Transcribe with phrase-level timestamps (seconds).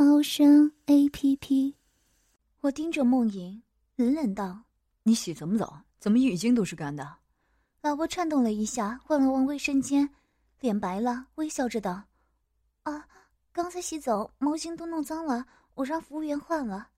[0.00, 1.74] 猫声 A P P。
[2.60, 3.60] 我盯着梦莹，
[3.96, 4.62] 冷冷道
[5.02, 5.82] ：“你洗这么早？
[5.98, 7.16] 怎么浴巾都是干的？”
[7.82, 10.08] 老婆颤动了一下，望了望卫生间，
[10.60, 12.04] 脸白了，微笑着道
[12.84, 13.08] ：“啊，
[13.50, 16.90] 刚才洗澡，毛巾都弄脏了，我让服务员换了。”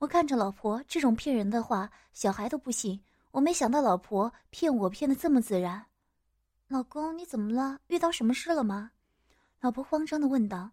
[0.00, 2.98] 我看着老婆，这种骗人的话，小孩都不信。
[3.32, 5.84] 我没想到老婆骗我骗的这么自然。
[6.68, 7.80] 老公，你怎么了？
[7.88, 8.92] 遇到什么事了吗？
[9.60, 10.70] 老婆慌张的问道。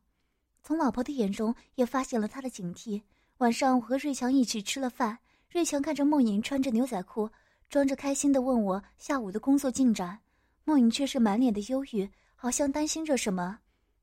[0.63, 3.01] 从老婆的眼中也发现了她的警惕。
[3.37, 5.17] 晚上我和瑞强一起吃了饭，
[5.49, 7.29] 瑞强看着梦莹穿着牛仔裤，
[7.69, 10.19] 装着开心的问我下午的工作进展，
[10.63, 13.59] 梦莹却是满脸的忧郁，好像担心着什么。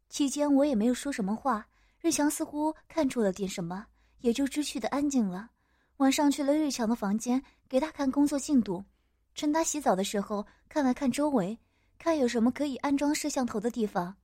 [0.09, 1.67] 期间我也没有说什么话，
[2.01, 3.87] 瑞强似乎看出了点什么。
[4.21, 5.51] 也就知趣的安静了。
[5.99, 8.83] 晚上去了瑞强的房间，给他看工作进度。
[9.35, 11.59] 趁他洗澡的时候，看了看周围，
[11.99, 14.17] 看有什么可以安装摄像头的地方。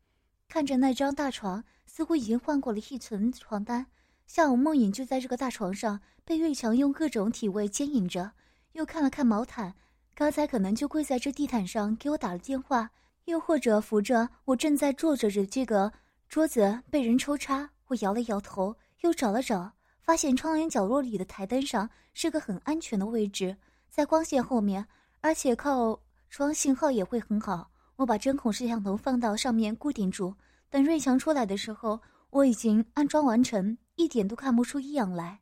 [0.50, 3.86] 看着那张大床，似乎已经换过了一层床单。
[4.26, 8.32] 下午梦影就在这个大床上，被瑞强用各种体位牵引着。
[8.72, 9.72] 又看了看毛毯，
[10.12, 12.90] 刚才可能就跪在这地毯上给我打了电话，
[13.26, 15.92] 又或者扶着我正在坐着的这个
[16.28, 17.70] 桌子被人抽插。
[17.86, 19.70] 我摇了摇头，又找了找。
[20.02, 23.56] 发现窗帘角落里的台灯上是个很安全的位置，
[23.88, 24.84] 在光线后面，
[25.20, 27.70] 而且靠窗信号也会很好。
[28.00, 30.34] 我把针孔摄像头放到上面固定住，
[30.70, 35.38] 等瑞强出来的时候，我已经安装完成，一点都看不出异样来。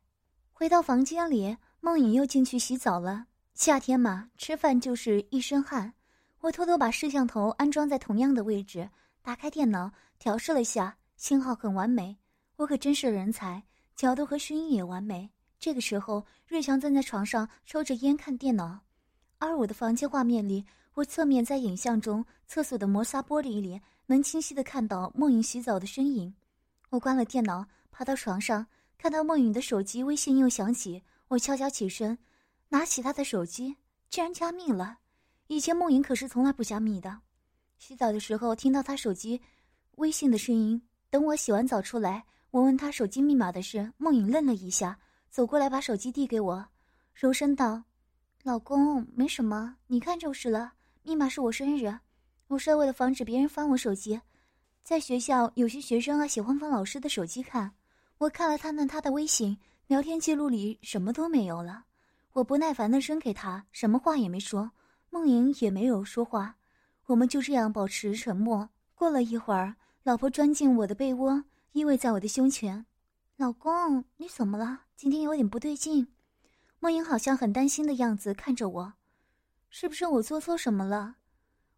[0.51, 3.27] 回到房间里，梦影又进去洗澡了。
[3.53, 5.93] 夏天嘛，吃饭就是一身汗。
[6.41, 8.89] 我偷偷把摄像头安装在同样的位置，
[9.21, 12.17] 打开电脑调试了下，信号很完美。
[12.57, 13.63] 我可真是人才。
[13.95, 15.29] 角度和声音也完美。
[15.57, 18.81] 这个时候，瑞强站在床上抽着烟看电脑，
[19.37, 26.33] 而我的房间画面里，我侧面在影像中厕所的磨砂玻璃里能清晰的看到梦影洗澡的身影。
[26.89, 28.65] 我关了电脑，爬到床上，
[28.97, 32.17] 看到梦影的手机微信又响起，我悄悄起身，
[32.67, 33.75] 拿起他的手机，
[34.09, 34.97] 竟然加密了。
[35.47, 37.21] 以前梦影可是从来不加密的。
[37.77, 39.39] 洗澡的时候听到他手机
[39.95, 42.25] 微信的声音，等我洗完澡出来。
[42.51, 44.99] 我问他手机密码的事，梦影愣了一下，
[45.29, 46.67] 走过来把手机递给我，
[47.13, 47.83] 柔声道
[48.41, 50.73] ：“老公，没什么，你看就是了。
[51.09, 51.91] 密码是我生日，
[52.45, 54.21] 我是为了防止别人翻我手机。
[54.83, 57.71] 在学校，有些学生啊喜欢翻老师的手机看。
[58.19, 61.83] 我看了他那他的微信聊天记录里什么都没有了。
[62.33, 64.69] 我不耐烦的扔给他，什么话也没说。
[65.09, 66.55] 梦莹也没有说话，
[67.07, 68.69] 我们就这样保持沉默。
[68.93, 71.43] 过了一会儿，老婆钻进我的被窝。”
[71.73, 72.85] 依偎在我的胸前，
[73.35, 74.81] 老公，你怎么了？
[74.95, 76.07] 今天有点不对劲。
[76.79, 78.93] 梦莹好像很担心的样子看着我，
[79.69, 81.15] 是不是我做错什么了？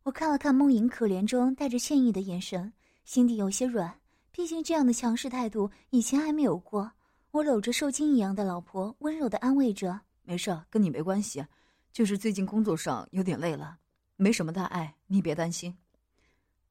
[0.03, 2.71] 我看了看梦莹可怜中带着歉意的眼神，
[3.05, 3.93] 心底有些软。
[4.31, 6.91] 毕竟这样的强势态度以前还没有过。
[7.31, 11.45] 我搂着受惊一样的老婆，温柔的安慰着：“没事，跟你没关系，
[11.91, 13.77] 就是最近工作上有点累了，
[14.15, 15.77] 没什么大碍，你别担心。”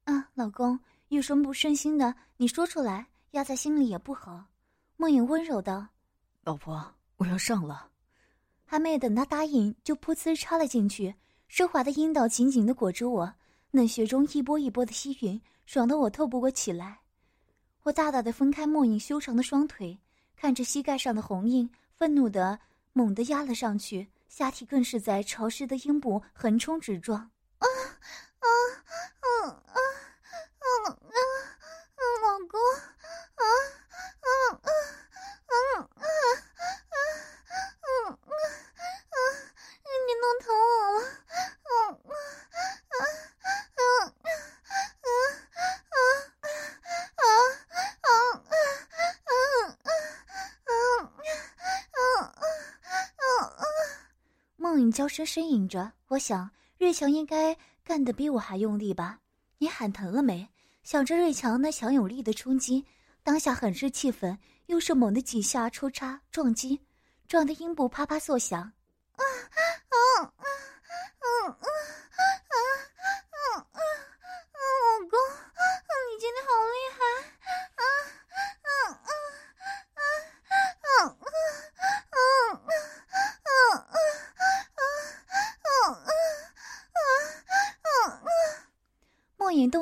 [0.05, 0.79] 啊，老公，
[1.09, 3.07] 有什么不顺心的，你说出来。
[3.31, 4.43] 压在心里也不好，
[4.97, 5.87] 梦影温柔道
[6.43, 7.87] ：“老婆，我要上了。”
[8.71, 11.13] 还没等他答应，就噗呲插了进去，
[11.49, 13.33] 奢华的阴道紧紧的裹着我，
[13.71, 17.01] 嫩穴中一波一波的吸吮，爽得我透不过气来。
[17.83, 19.99] 我大大的分开墨影修长的双腿，
[20.37, 22.57] 看着膝盖上的红印，愤怒的
[22.93, 27.29] 猛地压了上去，下体更是在潮湿的阴部横冲直撞。
[55.21, 59.19] 这呻吟着，我想瑞强应该干得比我还用力吧？
[59.59, 60.49] 你喊疼了没？
[60.81, 62.83] 想着瑞强那强有力的冲击。
[63.21, 64.35] 当下很是气愤，
[64.65, 66.79] 又是猛的几下抽插撞击，
[67.27, 68.73] 撞得阴部啪啪作响。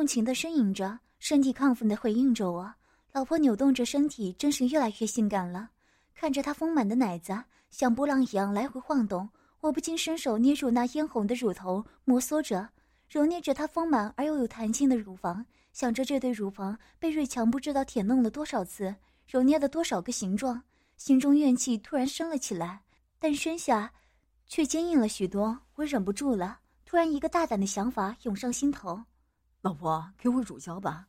[0.09, 2.73] 情的呻吟着，身体亢奋的回应着我。
[3.11, 5.69] 老婆扭动着身体，真是越来越性感了。
[6.15, 7.37] 看着她丰满的奶子
[7.69, 9.29] 像波浪一样来回晃动，
[9.59, 12.67] 我不禁伸手捏住那嫣红的乳头，摩挲着，
[13.07, 18.95] 揉捏着她丰满而又有弹性的乳房，想着这对乳房被瑞强不知道舔弄了多少次，
[19.27, 20.59] 揉捏了多少个形状，
[20.97, 22.81] 心中怨气突然升了起来，
[23.19, 23.91] 但身下
[24.47, 25.59] 却坚硬了许多。
[25.75, 28.99] 我忍不住了，突然一个大胆的想法涌上心头
[29.61, 31.07] ：“老婆，给我乳胶吧。”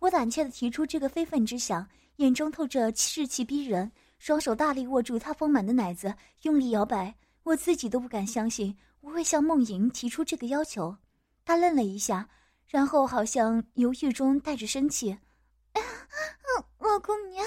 [0.00, 7.14] 我胆怯地提出这个非分之想，眼中透着士气逼人，双手大力握住她丰满的奶子，用力摇摆。
[7.42, 10.96] 我自己都不敢相信我会向梦莹提出这个要求。
[11.44, 12.28] 她愣了一下，
[12.68, 15.18] 然后好像犹豫中带着生气
[16.78, 17.42] ：“老公，你，你，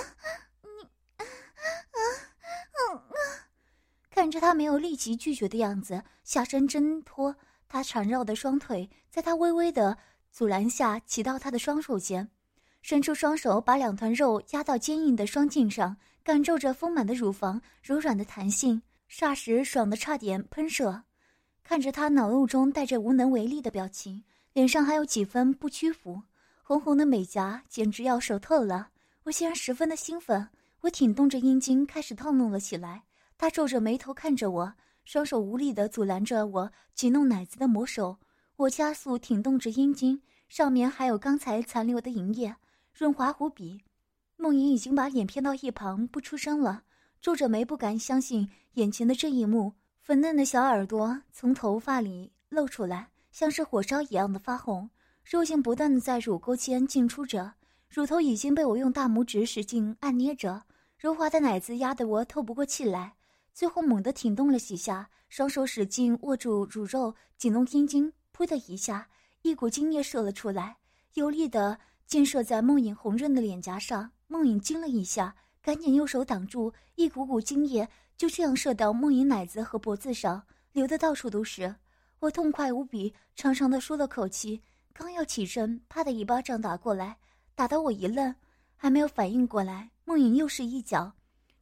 [1.17, 1.99] 啊啊
[2.93, 3.03] 啊！”
[4.09, 7.35] 看着他没有立即拒绝的样子，下身挣脱
[7.69, 9.97] 他缠绕的双腿，在他微微的
[10.31, 12.29] 阻拦下，骑到他的双手间。
[12.81, 21.03] 伸出双手，把两团肉压到坚硬的双颈上，感受着丰满的乳房、柔软的弹性，霎时爽得差点喷射。
[21.63, 24.23] 看着他恼怒中带着无能为力的表情，
[24.53, 26.23] 脸上还有几分不屈服，
[26.63, 28.89] 红红的美颊简直要熟透了。
[29.23, 30.49] 我竟然十分的兴奋，
[30.79, 33.03] 我挺动着阴茎开始套弄了起来。
[33.37, 34.73] 他皱着眉头看着我，
[35.05, 38.17] 双手无力地阻拦着我挤弄奶子的魔手。
[38.61, 42.55] 我加速挺动着阴茎，上面还有刚才残留的银液。
[42.93, 43.81] 润滑无比，
[44.37, 46.83] 梦莹已经把脸偏到一旁不出声了，
[47.19, 49.73] 皱着眉不敢相信眼前的这一幕。
[50.01, 54.87] 粉嫩的小耳朵从头发里露出来，像是火烧一样的发红，
[55.23, 57.51] 肉茎不断的在乳沟间进出着，
[57.89, 60.61] 乳头已经被我用大拇指使劲按捏着，
[60.99, 63.13] 柔滑的奶子压得我透不过气来。
[63.55, 69.07] 最后猛地挺动了几下，双手使劲握住乳肉，紧弄阴茎，噗的一下，
[69.41, 70.77] 一股精液射了出来，
[71.13, 71.79] 有力的。
[72.07, 77.87] 溅射在梦影红润的脸颊上，梦影惊了一下，赶紧用手挡住，一股股精液
[78.17, 80.43] 就这样射到梦影奶子和脖子上，
[80.73, 81.73] 流的到处都是。
[82.19, 84.61] 我痛快无比，长长的舒了口气，
[84.91, 87.17] 刚要起身，啪的一巴掌打过来，
[87.55, 88.35] 打得我一愣，
[88.75, 91.13] 还没有反应过来，梦影又是一脚，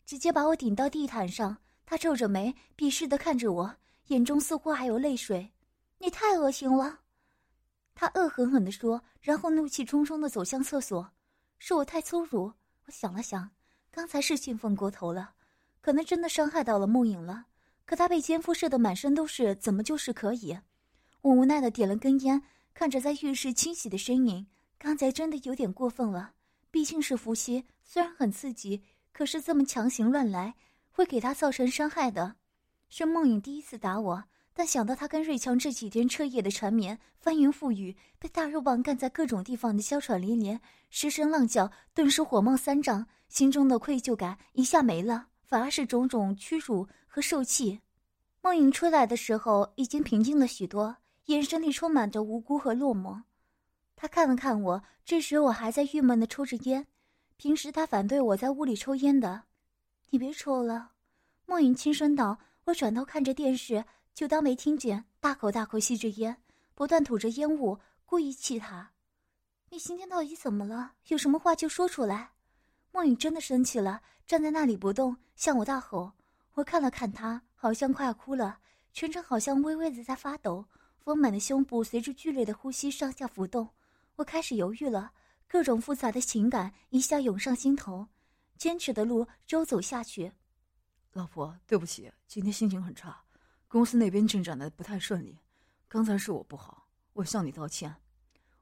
[0.07, 1.55] 直接把我顶到地毯上。
[1.85, 3.75] 他皱着眉，鄙视地看着我，
[4.07, 5.51] 眼中似乎还有泪水。
[5.99, 7.01] 你太恶心了。
[7.93, 11.11] 他恶狠狠地说，然后怒气冲冲地走向厕所。
[11.59, 12.53] 是我太粗鲁。
[12.85, 13.51] 我想了想，
[13.91, 15.33] 刚才是兴奋过头了，
[15.81, 17.45] 可能真的伤害到了梦影了。
[17.85, 20.57] 可他被奸夫射得满身都是，怎么就是可以？
[21.21, 22.41] 我无奈地点了根烟，
[22.73, 24.47] 看着在浴室清洗的身影。
[24.77, 26.33] 刚才真的有点过分了，
[26.71, 28.81] 毕竟是伏羲，虽然很刺激，
[29.11, 30.55] 可是这么强行乱来，
[30.89, 32.37] 会给他造成伤害的。
[32.87, 34.23] 是梦影第一次打我。
[34.59, 40.59] 但想到他跟瑞强这几天彻夜的缠绵、翻云覆雨，被大肉棒干在各种地方的娇喘连连、
[40.89, 47.79] 失声浪叫，顿时火冒三丈，心中的愧疚感一下没了，反而是种种屈辱和受气。
[48.41, 50.97] 梦影出来的时候已经平静了许多，
[51.27, 53.21] 眼神里充满着无辜和落寞。
[53.95, 56.85] 他看了看我，这时我还在郁闷的抽着烟。
[57.37, 59.43] 平时他反对我在屋里抽烟的，
[60.09, 60.91] 你别抽了。
[61.45, 62.39] 梦影轻声道。
[62.65, 63.83] 我转头看着电视。
[64.19, 66.35] 就当没听见，大口大口吸着烟，
[66.75, 68.91] 不断吐着烟雾，故意气他。
[69.69, 70.91] 你今天到底怎么了？
[71.07, 72.31] 有什么话就说出来。
[72.91, 76.11] 梦雨真的生气了，站在那里不动，向我大吼。
[76.51, 78.59] 我看了看他，好像快要哭了，
[78.91, 80.65] 全身好像微微的在发抖，
[80.97, 83.69] 丰满的胸部随着剧烈的呼吸上下浮动。
[84.17, 85.13] 我开始犹豫了，
[85.47, 88.05] 各种复杂的情感一下涌上心头。
[88.57, 90.33] 坚持的路周走下去。
[91.13, 93.23] 老婆，对不起，今天心情很差。
[93.69, 95.37] 公司那边进展的不太顺利，
[95.87, 97.95] 刚才是我不好，我向你道歉。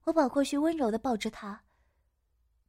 [0.03, 1.61] 我跑过去温柔的抱着他。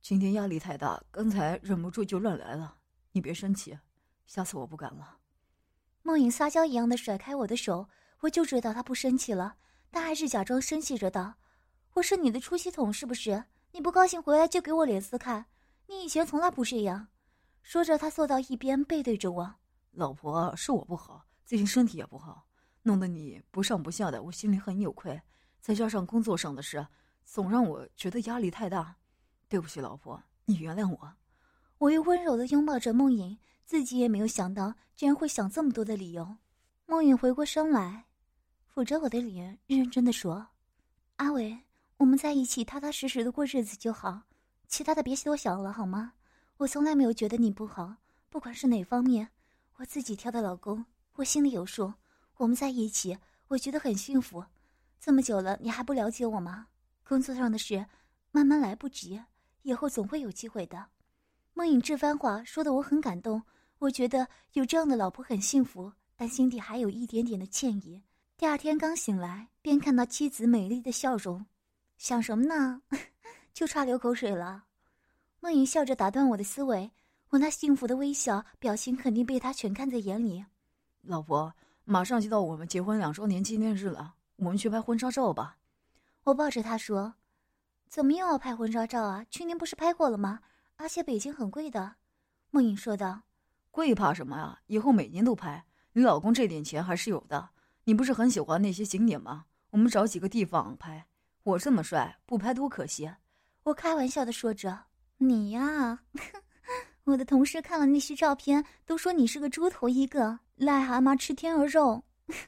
[0.01, 2.77] 今天压力太大，刚才忍不住就乱来了，
[3.11, 3.77] 你别生气，
[4.25, 5.19] 下次我不敢了。
[6.03, 7.89] 梦影撒娇一样的甩开我的手，
[8.21, 9.57] 我就知道他不生气了，
[9.91, 11.35] 但还是假装生气着道
[11.95, 13.47] ：“我是你的出气筒是不是？
[13.73, 15.47] 你不高兴回来就给我脸色看，
[15.89, 17.09] 你以前从来不这样。”
[17.63, 19.57] 说着，他坐到一边背对着我。
[19.91, 21.25] 老婆，是我不好。
[21.49, 22.45] 最近身体也不好，
[22.83, 25.19] 弄得你不上不下的，我心里很有愧。
[25.63, 26.87] 再加上工作上的事，
[27.25, 28.95] 总让我觉得压力太大。
[29.49, 31.15] 对不起，老婆，你原谅我。
[31.79, 36.37] 我又温柔的拥抱着梦影，自己也没有想到，居然会想这么多的理由。
[36.85, 38.05] 梦影回过身来，
[38.75, 40.49] 抚着我的脸，认真的说
[41.17, 41.61] ：“阿伟，
[41.97, 44.21] 我们在一起，踏踏实实的过日子就好，
[44.67, 46.13] 其他的别多想了，好吗？
[46.59, 47.97] 我从来没有觉得你不好，
[48.29, 49.31] 不管是哪方面，
[49.77, 50.85] 我自己挑的老公。”
[51.19, 51.93] 我心里有数，
[52.37, 54.45] 我们在一起，我觉得很幸福。
[55.01, 56.69] 这么久了，你还不了解我吗？
[57.03, 57.85] 工作上的事
[58.31, 59.21] 慢慢来不及，
[59.63, 60.91] 以后总会有机会的。
[61.55, 63.43] 梦影这番话说的我很感动，
[63.81, 68.01] 我觉得有这样的老婆很幸福，但心底还有一点点的歉意。
[68.37, 71.45] 第二天刚醒来，便看到妻子美丽的笑容，
[71.97, 72.81] 想什么呢？
[73.53, 74.67] 就差流口水了。
[75.41, 76.93] 梦影笑着打断我的思维，
[77.31, 80.45] 我那幸福的微笑表情肯定被他全看在眼里。
[81.03, 85.57] 老婆，马上就到我们结婚两周年纪念日了，我们去拍婚纱照吧。
[86.25, 87.15] 我抱着他说
[87.89, 89.25] ：“怎么又要拍婚纱照啊？
[89.31, 90.41] 去年不是拍过了吗？
[90.77, 91.97] 而且北京很贵的。”
[92.51, 93.23] 梦影说道
[93.71, 94.61] ：“贵怕什么呀？
[94.67, 95.65] 以后每年都拍。
[95.93, 97.51] 你老公这点钱还是有的。
[97.85, 99.47] 你不是很喜欢那些景点吗？
[99.71, 101.07] 我们找几个地方拍。
[101.43, 103.11] 我这么帅，不拍多可惜。”
[103.65, 104.87] 我开玩笑的说着
[105.19, 106.01] ：“你呀，
[107.09, 112.05] 我的同事看了那些照片，都说你是个猪头一个，癞蛤蟆吃天鹅肉。”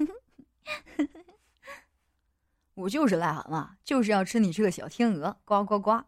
[2.76, 5.34] 我就是癞蛤蟆，就是要吃你这个小天鹅！
[5.46, 6.04] 呱呱呱！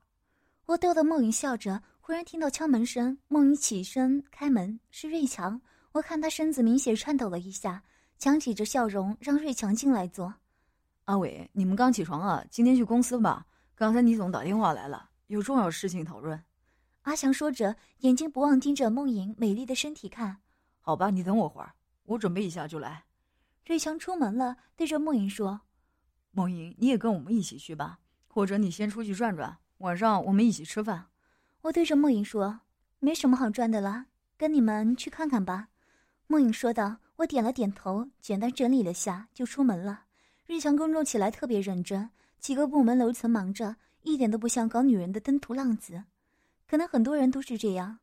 [0.66, 5.58] 我逗得梦云笑着，忽然听到敲门声，梦云起身开门，是瑞强。
[5.92, 7.82] 我看他身子明显颤抖了一下，
[8.18, 10.34] 强挤着笑容让瑞强进来坐。
[11.06, 12.44] 阿伟，你们刚起床啊？
[12.50, 13.46] 今天去公司吧。
[13.74, 16.38] 刚才倪总打电话来了，有重要事情讨论。
[17.02, 20.38] 阿祥说着，眼睛不忘盯着梦莹美丽的身体看。
[20.80, 23.04] 好吧，你等我会儿，我准备一下就来。
[23.66, 25.60] 瑞强出门了，对着梦莹说
[26.32, 31.06] ：“梦莹，你也跟我们一起去吧，或者你先出去转转，晚上我们一起吃饭。”
[31.62, 32.60] 我对着梦莹说
[32.98, 34.06] ：“没什么好转的了，
[34.36, 35.68] 跟你们去看看吧。”
[36.26, 36.96] 梦莹说道。
[37.16, 40.04] 我点了点头，简单整理了下，就出门了。
[40.46, 42.10] 瑞强工作起来特别认真。
[42.40, 46.02] 几个部门楼层忙着，一点都不像搞女人的登徒浪子。
[46.72, 47.98] 可能很多人都是这样，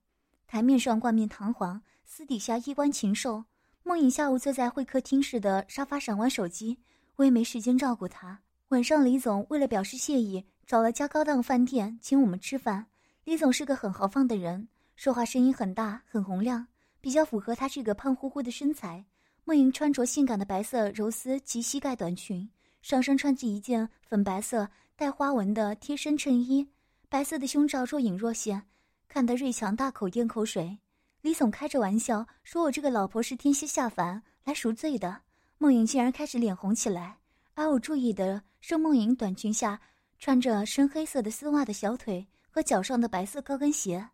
[0.46, 3.46] 台面上冠冕堂皇，私底下衣冠禽兽。
[3.82, 6.78] 梦影下午坐在会客厅式的沙发上玩手机，
[7.16, 8.42] 我也没时间照顾她。
[8.68, 12.86] 晚上，李总为了表示谢意，找了家高档饭店请我们吃饭。
[13.24, 16.68] 李总是个很豪放的人，说话声音很大，很洪亮，
[17.02, 19.04] 比较符合他这个胖乎乎的身材。
[19.46, 22.48] 梦莹穿着性感的白色柔丝及膝盖短裙。
[22.84, 26.70] 上身穿着一件粉白色带花纹的贴身衬衣，
[27.12, 28.62] 白色的胸罩若隐若现，
[29.08, 30.78] 看得瑞强大口咽口水。
[31.22, 35.24] 李总开着玩笑说：“我这个老婆是天蝎下凡来赎罪的。”
[35.58, 37.18] 梦莹竟然开始脸红起来，
[37.56, 39.82] 而我注意的是梦莹短裙下
[40.20, 44.08] 穿着深黑色的丝袜的小腿和脚上的白色高跟鞋。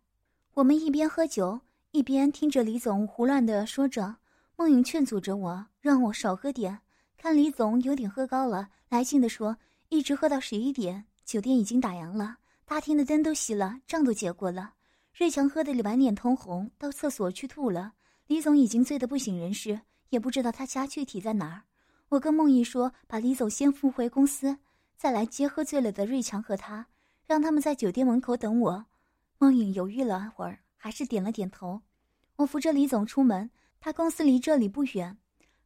[0.54, 1.60] 我们一边喝酒，
[1.90, 4.16] 一边听着李总胡乱的说着。
[4.56, 6.80] 梦莹劝阻着我，让我少喝点。
[7.18, 9.58] 看李总有点喝高了，来劲的说
[9.90, 14.74] ：“一直喝到十一点，酒店已经打烊了，大厅的灯都熄了，账都结过了。”
[15.16, 17.94] 瑞强喝得满脸通红，到厕所去吐了。
[18.26, 19.80] 李总已经醉得不省人事，
[20.10, 21.62] 也不知道他家具体在哪儿。
[22.08, 24.58] 我跟梦怡说：“把李总先扶回公司，
[24.96, 26.86] 再来接喝醉了的瑞强和他，
[27.24, 28.86] 让他们在酒店门口等我。”
[29.38, 31.80] 梦颖犹豫了会儿，还是点了点头。
[32.36, 33.48] 我扶着李总出门，
[33.80, 35.16] 他公司离这里不远。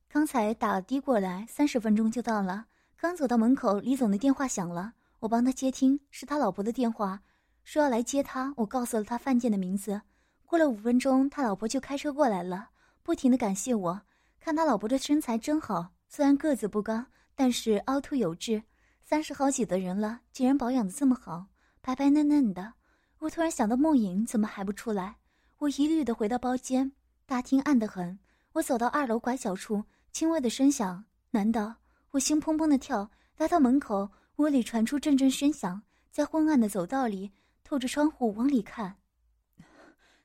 [0.09, 2.67] 刚才打的过来，三十分钟就到了。
[2.97, 7.21] 刚走到门口，李总的电话响了，我帮他接听，是他老婆的电话，
[7.63, 8.55] 说要来接他。
[8.57, 10.01] 我告诉了他饭店的名字。
[10.47, 12.71] 过了五分钟，他老婆就开车过来了，
[13.03, 14.01] 不停的感谢我。
[14.41, 18.63] 看他老婆的身材真好，虽然个子不高，但是凹凸有致。
[19.03, 21.47] 三十好几的人了，竟然保养的这么好，
[21.83, 22.73] 白白嫩嫩的。
[23.19, 25.19] 我突然想到梦影怎么还不出来？
[25.59, 26.93] 我疑虑的回到包间，
[27.27, 28.19] 大厅暗得很。
[28.53, 29.85] 我走到二楼拐角处。
[30.13, 31.75] 轻微的声响，难道
[32.13, 33.11] 我心砰砰的跳？
[33.37, 37.31] 来到门口，屋里传出阵阵声响，在昏暗的走道里，
[37.63, 38.97] 透着窗户往里看。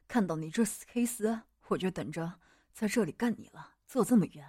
[0.07, 2.36] 看到你这死黑丝，我就等着
[2.72, 3.72] 在这里干你了。
[3.86, 4.45] 走这么远，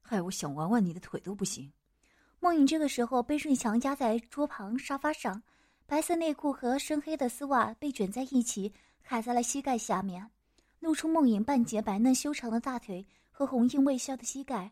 [0.00, 1.72] 害我想玩玩你的腿都不行。
[2.38, 5.42] 梦影这个时候被瑞强压在桌旁沙发上，
[5.86, 10.30] 白色内裤和深黑的丝袜被卷在一起，卡在了膝盖下面，
[10.78, 13.04] 露出梦影半截白嫩修长的大腿。
[13.32, 14.70] 和红印未消的膝盖，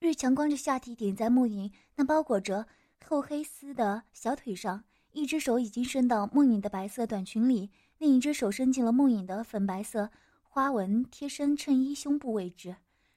[0.00, 2.66] 瑞强光着下体顶在梦影那包裹着
[3.04, 10.10] 厚黑丝的小腿上，一只手已经伸到梦影的白色短裙里，另一只手伸进了梦影的粉白色
[10.42, 12.76] 花纹贴身衬衣胸部位置，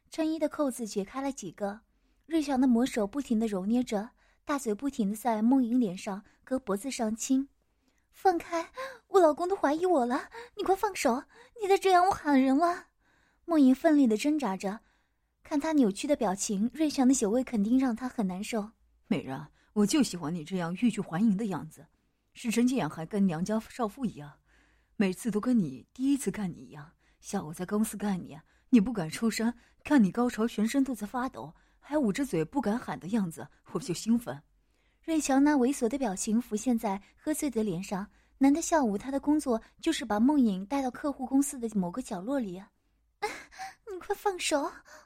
[0.10, 1.82] 衬衣的扣子解开了几个，
[2.26, 4.12] 瑞祥的魔手不停地揉捏着，
[4.46, 7.50] 大嘴不停地在梦影脸上和脖子上亲，
[8.12, 8.72] 放开，
[9.08, 11.24] 我老公都怀疑我了，你快放手，
[11.62, 12.88] 你再这样我喊人了。
[13.46, 14.82] 梦影奋力地挣扎着。
[15.42, 18.70] 看他扭曲的表情，瑞祥的酒味肯定让他很难受。
[19.08, 19.48] 美人，
[19.80, 21.88] 我就喜欢你这样欲拒还迎的样子，
[22.34, 24.30] 是真这样还跟娘家少妇一样，
[24.98, 26.92] 每次都跟你第一次干你一样。
[27.22, 28.38] 下午在公司干你，
[28.70, 29.54] 你不敢出声，
[29.86, 34.42] 看你高潮全身都在发抖，还捂着嘴不敢喊的样子，我就兴奋。
[35.06, 38.06] 瑞强那猥琐的表情浮现在喝醉的脸上。
[38.42, 42.62] 难得下午他的工作就是把梦影带到客户公司的某个角落里。
[43.90, 44.62] 你快放手，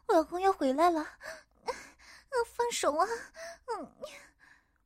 [0.07, 1.01] 我老公要回来了！
[1.01, 1.07] 啊
[2.55, 3.07] 放手啊！
[3.67, 3.91] 嗯，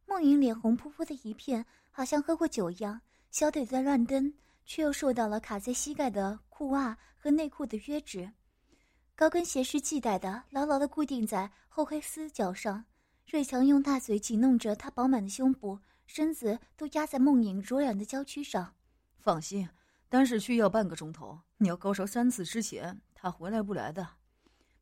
[0.07, 4.33] 梦影脸红扑扑的一片，好像喝过酒一样，小腿在乱蹬，
[4.65, 8.31] 却又受到了卡在膝盖的裤袜和内裤的约制。
[9.15, 12.85] 高跟鞋是系带的，牢牢的固定在后黑丝脚上。
[13.27, 15.79] 瑞强用大嘴紧弄着她饱满的胸部。
[16.07, 18.73] 身子都压在梦影柔软的娇躯上。
[19.17, 19.67] 放心，
[20.07, 21.37] 单是去要半个钟头。
[21.57, 24.07] 你要高烧三次之前，他回来不来的。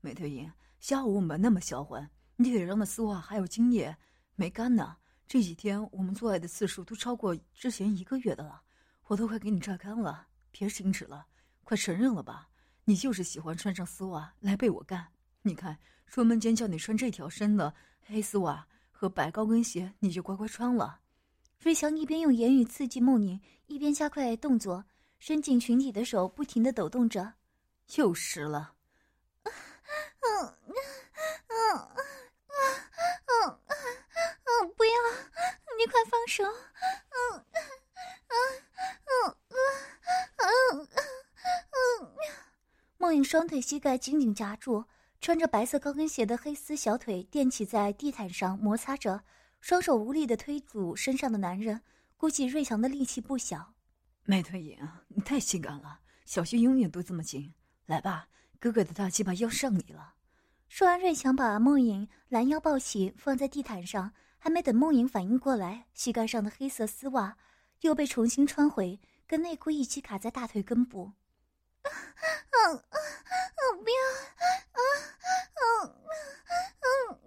[0.01, 0.48] 美退隐，
[0.79, 3.98] 下午我们那么销魂，你腿上的丝袜还有精液
[4.36, 4.98] 没干呢。
[5.27, 8.62] 这几天我们做爱的次数都超过之前一个月的了，
[9.08, 10.27] 我都快给你榨干了。
[10.51, 11.25] 别矜持了，
[11.63, 12.48] 快承认了吧，
[12.86, 15.05] 你就是喜欢穿上丝袜来被我干。
[15.41, 15.77] 你看，
[16.08, 17.74] 出门前叫你穿这条深的
[18.05, 21.00] 黑丝袜和白高跟鞋，你就乖乖穿了。
[21.60, 24.86] 瑞强一边用言语刺激梦影，一边加快动作，
[25.20, 27.34] 伸进裙底的手不停的抖动着。
[27.96, 28.74] 又湿了。
[29.44, 29.51] 嗯
[30.22, 30.55] 嗯
[31.48, 31.77] 嗯
[33.27, 33.60] 嗯嗯
[34.46, 34.91] 嗯不要！
[35.86, 36.44] 你快放手！
[36.44, 38.36] 嗯嗯
[39.06, 39.38] 嗯
[40.39, 40.89] 嗯嗯
[42.01, 42.12] 嗯
[42.98, 44.86] 梦影双腿膝盖紧紧夹住，
[45.22, 49.24] 穿着白色高跟鞋的黑丝小腿垫起在地毯上摩擦着。
[49.62, 51.84] 双手无力的推阻身上的男人，
[52.18, 53.75] 估计瑞强的力气不小。
[54.24, 57.54] 麦腿影，你太性感了，小心永远都这么紧。
[57.86, 58.27] 来吧，
[58.60, 60.15] 哥哥的大鸡巴要上你了。
[60.68, 64.13] 说完，瑞强把梦影拦腰抱起，放在地毯上。
[64.45, 67.35] 还没等梦影反应过来，膝盖上的黑色丝袜
[67.81, 71.13] 又被重新穿回，跟内裤一起卡在大腿根部。
[71.81, 73.59] 啊啊啊！
[73.73, 73.97] 不要！
[74.69, 74.81] 啊
[75.55, 75.89] 啊啊
[76.77, 77.25] 啊！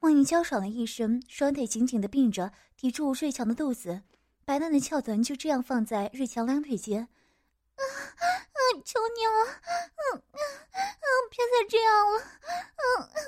[0.00, 4.02] 梦影娇爽了一声，双腿紧紧的并着，抵住瑞强的肚子，
[4.44, 7.02] 白嫩的翘臀就这样放在瑞强两腿间。
[7.76, 7.82] 啊
[8.84, 9.38] 求你了，
[9.96, 10.38] 嗯嗯
[10.72, 12.18] 嗯，别再这样了，
[12.76, 13.18] 嗯嗯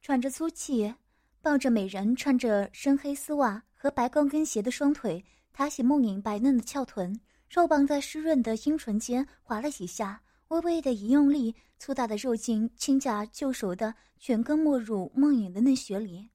[0.00, 0.94] 喘着粗气，
[1.42, 5.24] 抱着美人穿着深黑丝袜和白高跟鞋的双腿。
[5.52, 7.20] 抬起梦影白嫩的翘臀，
[7.50, 16.30] 肉棒在湿润的阴唇间划了几下，微微的一用力，粗大的肉茎轻夹就熟的全根没入梦影的嫩穴里。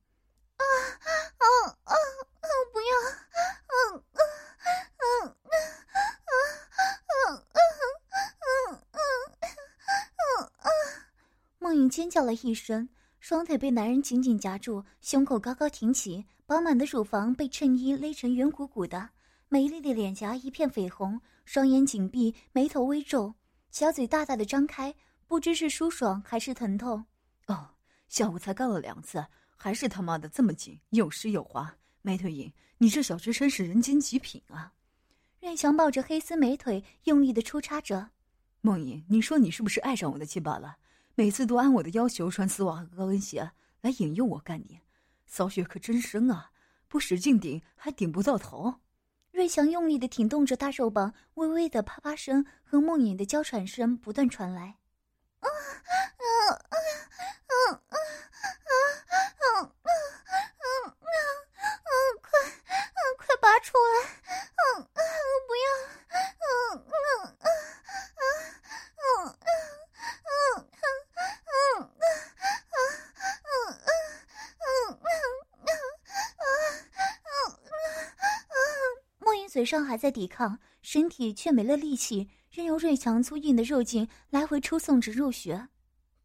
[0.58, 0.64] 啊
[1.00, 1.44] 啊啊
[1.84, 1.94] 啊！
[2.72, 2.88] 不要！
[3.74, 4.22] 嗯嗯
[5.00, 5.58] 嗯嗯
[6.30, 7.42] 嗯
[8.14, 8.82] 嗯嗯
[9.82, 10.68] 嗯嗯
[11.58, 12.88] 梦影尖叫了一声，
[13.20, 16.26] 双腿被男人紧紧夹住，胸口高高挺起。
[16.46, 19.10] 饱满的乳房被衬衣勒成圆鼓鼓的，
[19.50, 23.34] 美丽的脸颊一片绯红，双眼紧闭，眉头微皱，
[23.74, 24.94] 小嘴大大的张开，
[25.26, 27.04] 不知是舒爽还是疼痛。
[27.48, 27.72] 哦，
[28.08, 31.76] 下午才干了两次，还是他妈的这么紧，又湿又滑。
[32.04, 34.72] 美腿影，你这小学生是人间极品啊！
[35.40, 38.12] 瑞强抱着黑丝美腿，用力的出插着。
[38.62, 40.78] 梦影，你说你是不是爱上我的鸡巴了？
[41.16, 44.80] 每次都按我的要求穿丝袜和高跟鞋来引诱我干你。
[45.26, 46.52] 骚穴可真深啊！
[46.88, 48.76] 不使劲顶，还顶不到头。
[49.34, 54.76] 瑞祥用力的挺动着大肉棒，微微的啪啪声和梦影的娇喘声不断传来。
[55.40, 55.50] 啊啊
[56.20, 56.76] 啊啊
[57.50, 57.98] 啊啊
[58.30, 60.70] 啊啊啊
[61.82, 61.92] 啊！
[62.22, 62.30] 快
[63.18, 64.13] 快拔出来！
[79.54, 85.68] 嘴上还在抵抗，身体却没了力气，任由瑞强粗硬的肉劲来回抽送着入穴。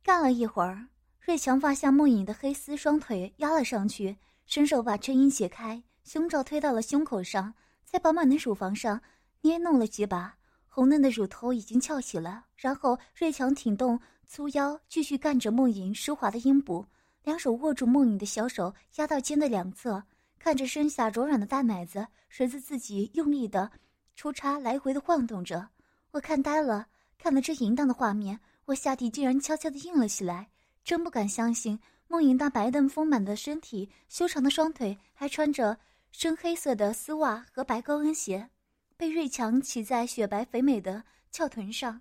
[0.02, 0.88] 干了一会儿，
[1.20, 7.52] 瑞强发现梦影的黑丝双腿压了上去，伸手把衬衣解开，胸罩推到了胸口上，
[7.84, 8.98] 在饱满的乳房上
[9.42, 10.34] 捏弄了几把，
[10.66, 12.46] 红嫩的乳头已经翘起了。
[12.56, 16.86] 然后瑞强挺动粗腰，继续干着梦影湿滑的阴部，
[17.24, 20.04] 两手握住梦影的小手，压到肩的两侧。
[20.38, 23.70] 看着身下柔软的大奶子，随着自己用力的
[24.14, 25.68] 出插来回的晃动着，
[26.12, 26.86] 我看呆了。
[27.18, 30.48] 看了这淫荡的画面，我下体竟然悄悄的硬了起来，
[30.84, 35.76] 真不敢相信，梦莹那白嫩丰满的身体、修长的双腿，还穿着
[36.12, 38.48] 深黑色的丝袜和白高跟鞋，
[38.96, 42.00] 被瑞强骑在雪白肥美的翘臀上，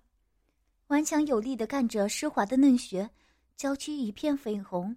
[0.86, 3.10] 顽强有力的干着湿滑的嫩穴，
[3.56, 4.96] 娇躯一片绯红，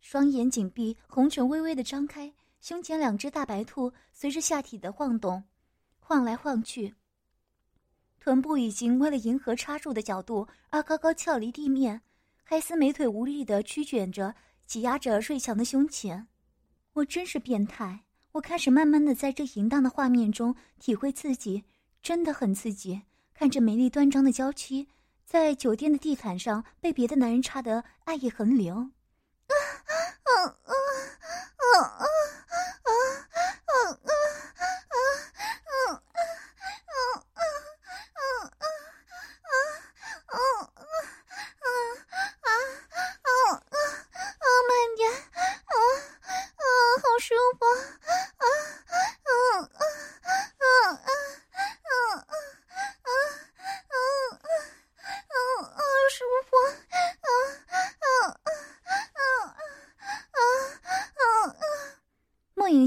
[0.00, 2.32] 双眼紧闭，红唇微微的张开。
[2.60, 5.44] 胸前两只大白兔随着下体的晃动，
[5.98, 6.94] 晃来晃去，
[8.18, 12.02] 臀部已经为了迎合插入的角度而高高翘离地面，
[12.44, 14.34] 黑丝美腿无力的曲卷着，
[14.66, 16.26] 挤压着瑞强的胸前。
[16.94, 18.04] 我真是变态！
[18.32, 21.64] 我开始慢慢的在这淫荡的画面中体会刺激，
[22.02, 23.02] 真的很刺激。
[23.32, 24.88] 看着美丽端庄的娇妻，
[25.24, 28.74] 在酒店的地毯上被别的男人插得爱意横流。
[28.74, 29.92] 啊啊
[30.24, 30.72] 啊啊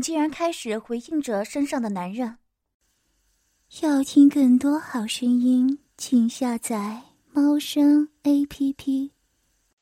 [0.01, 2.39] 竟然开始回应着身上的男人。
[3.81, 9.13] 要听更多好声音，请下载猫声 A P P。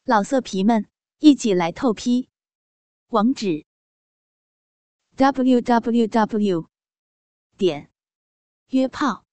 [0.04, 0.88] 老色皮们，
[1.20, 2.30] 一起来透批！
[3.08, 3.66] 网址
[5.16, 6.70] ：w w w.
[7.58, 7.90] 点
[8.70, 9.26] 约炮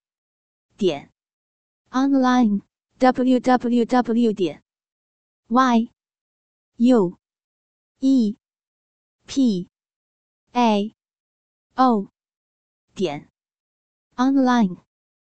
[0.77, 1.13] 点
[1.91, 2.63] online
[2.99, 4.33] w w w.
[4.33, 4.63] 点
[5.49, 5.91] y
[6.77, 7.19] u
[8.01, 8.37] e
[9.27, 9.69] p
[10.57, 10.95] a.
[11.77, 12.09] O.
[12.95, 13.29] 点。
[14.17, 14.86] Online。